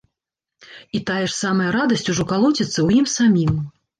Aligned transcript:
І 0.99 1.01
тая 1.09 1.17
ж 1.23 1.27
самая 1.43 1.69
радасць 1.77 2.07
ужо 2.13 2.23
калоціцца 2.33 2.69
ў 2.69 2.89
ім 3.03 3.09
самім. 3.17 3.53